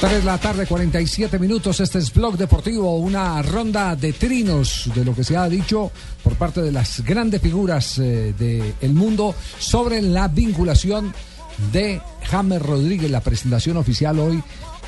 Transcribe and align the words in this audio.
3 0.00 0.12
de 0.12 0.22
la 0.22 0.38
tarde, 0.38 0.64
47 0.64 1.40
minutos. 1.40 1.80
Este 1.80 1.98
es 1.98 2.14
Blog 2.14 2.36
Deportivo, 2.36 2.98
una 2.98 3.42
ronda 3.42 3.96
de 3.96 4.12
trinos 4.12 4.88
de 4.94 5.04
lo 5.04 5.12
que 5.12 5.24
se 5.24 5.36
ha 5.36 5.48
dicho 5.48 5.90
por 6.22 6.36
parte 6.36 6.62
de 6.62 6.70
las 6.70 7.00
grandes 7.04 7.42
figuras 7.42 7.98
eh, 7.98 8.32
del 8.38 8.92
mundo 8.92 9.34
sobre 9.58 10.00
la 10.00 10.28
vinculación 10.28 11.12
de 11.72 12.00
James 12.30 12.62
Rodríguez, 12.62 13.10
la 13.10 13.22
presentación 13.22 13.76
oficial 13.76 14.20
hoy 14.20 14.40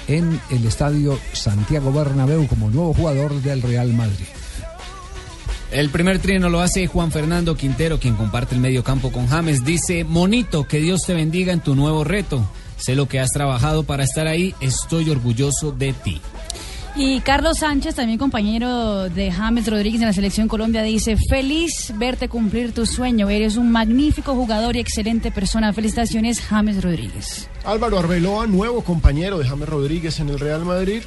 en 0.07 0.41
el 0.51 0.65
estadio 0.65 1.19
Santiago 1.33 1.93
Bernabéu 1.93 2.47
como 2.47 2.71
nuevo 2.71 2.95
jugador 2.95 3.35
del 3.43 3.63
Real 3.63 3.93
Madrid. 3.93 4.27
El 5.73 5.91
primer 5.91 6.21
trino 6.21 6.49
lo 6.49 6.61
hace 6.61 6.87
Juan 6.87 7.11
Fernando 7.11 7.57
Quintero, 7.57 7.99
quien 7.99 8.15
comparte 8.15 8.55
el 8.55 8.61
medio 8.61 8.85
campo 8.85 9.11
con 9.11 9.27
James. 9.27 9.65
Dice, 9.65 10.05
Monito, 10.05 10.69
que 10.69 10.79
Dios 10.79 11.03
te 11.05 11.15
bendiga 11.15 11.53
en 11.53 11.61
tu 11.61 11.75
nuevo 11.75 12.05
reto. 12.05 12.49
Sé 12.81 12.95
lo 12.95 13.07
que 13.07 13.21
has 13.21 13.31
trabajado 13.31 13.83
para 13.85 14.05
estar 14.05 14.27
ahí, 14.27 14.55
estoy 14.61 15.11
orgulloso 15.11 15.71
de 15.71 15.93
ti. 15.93 16.21
Y 16.97 17.21
Carlos 17.21 17.59
Sánchez, 17.59 17.95
también 17.95 18.19
compañero 18.19 19.11
de 19.11 19.31
James 19.31 19.67
Rodríguez 19.67 20.01
en 20.01 20.07
la 20.07 20.13
selección 20.15 20.49
Colombia, 20.49 20.83
dice, 20.83 21.17
feliz 21.29 21.93
verte 21.97 22.29
cumplir 22.31 22.73
tu 22.73 22.87
sueño, 22.87 23.29
eres 23.29 23.57
un 23.57 23.71
magnífico 23.71 24.35
jugador 24.35 24.77
y 24.77 24.81
excelente 24.81 25.31
persona. 25.31 25.75
Felicitaciones, 25.75 26.41
James 26.41 26.83
Rodríguez. 26.83 27.49
Álvaro 27.65 27.99
Arbeloa, 27.99 28.47
nuevo 28.47 28.83
compañero 28.83 29.39
de 29.39 29.47
James 29.47 29.69
Rodríguez 29.69 30.19
en 30.19 30.31
el 30.31 30.41
Real 30.41 30.65
Madrid, 30.65 31.03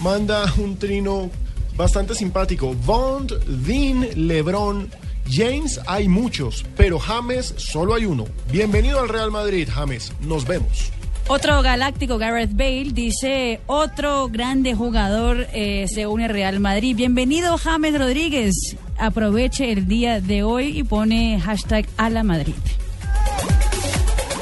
manda 0.00 0.44
un 0.56 0.78
trino 0.78 1.30
bastante 1.76 2.14
simpático. 2.14 2.74
Bond, 2.74 3.32
Dean, 3.66 4.06
Lebron, 4.14 4.88
James 5.28 5.80
hay 5.86 6.08
muchos, 6.08 6.64
pero 6.76 7.00
James 7.00 7.54
solo 7.56 7.94
hay 7.94 8.06
uno. 8.06 8.24
Bienvenido 8.52 9.00
al 9.00 9.08
Real 9.08 9.32
Madrid, 9.32 9.68
James. 9.70 10.12
Nos 10.20 10.46
vemos. 10.46 10.92
Otro 11.30 11.60
galáctico, 11.60 12.16
Gareth 12.16 12.54
Bale, 12.54 12.90
dice, 12.94 13.60
otro 13.66 14.28
grande 14.30 14.74
jugador 14.74 15.46
eh, 15.52 15.84
se 15.86 16.06
une 16.06 16.24
al 16.24 16.30
Real 16.30 16.58
Madrid. 16.58 16.96
Bienvenido, 16.96 17.58
James 17.58 17.98
Rodríguez. 17.98 18.54
Aproveche 18.96 19.70
el 19.70 19.86
día 19.86 20.22
de 20.22 20.42
hoy 20.42 20.78
y 20.78 20.84
pone 20.84 21.38
hashtag 21.38 21.86
a 21.98 22.08
la 22.08 22.22
Madrid. 22.22 22.54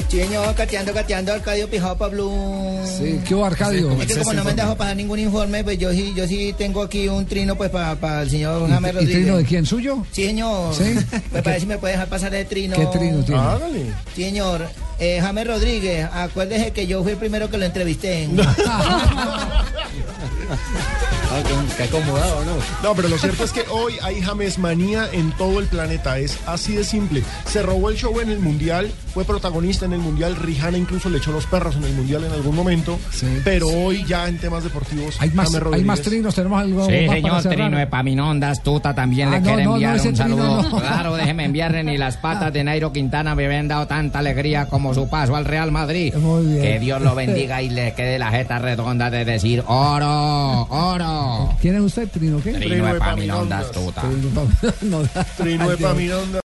Sí, 0.08 0.18
señor, 0.20 0.54
cateando, 0.54 0.92
cateando, 0.94 1.32
Arcadio 1.32 1.68
Pijao 1.68 1.98
Pablo. 1.98 2.30
Sí, 2.84 3.20
¿qué 3.26 3.34
hubo, 3.34 3.44
Arcadio? 3.44 3.90
Es 4.00 4.06
que 4.06 4.18
como 4.18 4.32
no 4.34 4.44
me 4.44 4.50
han 4.50 4.56
dejado 4.56 4.76
pasar 4.76 4.96
ningún 4.96 5.18
informe, 5.18 5.64
pues 5.64 5.78
yo 5.78 5.90
sí, 5.92 6.12
yo 6.16 6.26
sí 6.28 6.54
tengo 6.56 6.82
aquí 6.82 7.08
un 7.08 7.26
trino 7.26 7.56
pues 7.56 7.70
para 7.70 8.22
el 8.22 8.30
señor 8.30 8.68
James 8.68 8.90
¿Y 8.90 8.94
Rodríguez. 8.94 9.16
trino 9.16 9.36
de 9.36 9.44
quién? 9.44 9.66
¿Suyo? 9.66 10.06
Sí, 10.12 10.26
señor. 10.26 10.74
¿Sí? 10.74 10.94
Pues 11.30 11.42
para 11.42 11.50
ver 11.52 11.60
si 11.60 11.66
me 11.66 11.78
puede 11.78 11.94
dejar 11.94 12.08
pasar 12.08 12.34
el 12.34 12.46
trino. 12.46 12.76
¿Qué 12.76 12.86
trino 12.86 13.22
tiene? 13.24 13.40
Hágale. 13.40 13.82
Sí, 14.14 14.22
señor. 14.22 14.68
Eh, 14.98 15.18
James 15.20 15.46
Rodríguez, 15.46 16.08
acuérdese 16.12 16.70
que 16.70 16.86
yo 16.86 17.02
fui 17.02 17.12
el 17.12 17.18
primero 17.18 17.50
que 17.50 17.58
lo 17.58 17.66
entrevisté. 17.66 18.28
Qué 21.76 21.82
acomodado, 21.84 22.44
¿no? 22.44 22.52
No, 22.82 22.94
pero 22.94 23.08
lo 23.08 23.18
cierto 23.18 23.44
es 23.44 23.52
que 23.52 23.62
hoy 23.70 23.94
hay 24.02 24.20
James 24.22 24.58
manía 24.58 25.08
en 25.12 25.32
todo 25.32 25.60
el 25.60 25.66
planeta. 25.66 26.18
Es 26.18 26.38
así 26.46 26.74
de 26.74 26.84
simple. 26.84 27.22
Se 27.46 27.62
robó 27.62 27.90
el 27.90 27.96
show 27.96 28.18
en 28.20 28.30
el 28.30 28.38
Mundial, 28.38 28.90
fue 29.12 29.24
protagonista 29.24 29.84
en 29.84 29.92
el 29.92 29.98
Mundial. 30.00 30.36
Rihanna 30.36 30.78
incluso 30.78 31.08
le 31.10 31.18
echó 31.18 31.32
los 31.32 31.46
perros 31.46 31.76
en 31.76 31.84
el 31.84 31.92
Mundial 31.94 32.24
en 32.24 32.32
algún 32.32 32.54
momento. 32.54 32.98
Sí. 33.12 33.26
Pero 33.44 33.68
hoy 33.68 34.04
ya 34.06 34.28
en 34.28 34.38
temas 34.38 34.64
deportivos, 34.64 35.16
Hay 35.20 35.30
más, 35.30 35.50
James 35.52 35.72
hay 35.74 35.84
más 35.84 36.00
trinos, 36.02 36.34
tenemos 36.34 36.60
algo 36.60 36.86
Sí, 36.86 36.92
más 37.06 37.20
para 37.20 37.42
señor? 37.42 37.54
Trino 37.56 37.78
Epaminondas, 37.80 38.62
Tuta 38.62 38.94
también 38.94 39.28
Ah, 39.28 39.32
le 39.32 39.40
no, 39.40 39.46
quiere 39.46 39.64
no, 39.64 39.72
enviar 39.74 39.94
un 39.96 40.00
Trino 40.00 40.16
saludo. 40.16 40.62
no. 40.62 40.78
Claro, 40.80 41.14
déjeme 41.16 41.44
enviarle 41.44 41.84
ni 41.84 41.98
las 41.98 42.16
patas 42.16 42.52
de 42.52 42.64
Nairo 42.64 42.92
Quintana 42.92 43.34
me 43.34 43.44
habían 43.46 43.68
dado 43.68 43.86
tanta 43.86 44.20
alegría 44.20 44.66
como 44.66 44.94
su 44.94 45.08
paso 45.08 45.36
al 45.36 45.44
Real 45.44 45.70
Madrid. 45.72 46.14
Muy 46.14 46.46
bien. 46.46 46.62
Que 46.62 46.78
Dios 46.78 47.02
lo 47.02 47.14
bendiga 47.14 47.60
y 47.62 47.68
le 47.70 47.92
quede 47.94 48.18
la 48.18 48.30
jeta 48.30 48.58
redonda 48.58 49.10
de 49.10 49.24
decir 49.24 49.62
oro, 49.66 50.62
oro. 50.70 51.25
¿Tiene 51.60 51.80
usted 51.80 52.08
trino 52.10 52.40
qué? 52.42 52.52
Trino 52.52 52.66
Trino 52.68 52.94
Epaminondas, 52.96 53.70
Epaminondas. 53.70 54.82
No, 54.82 55.02
Trino 55.36 55.72
Epaminondas. 55.72 56.28